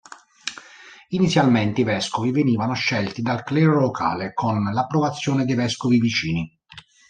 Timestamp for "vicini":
5.99-6.59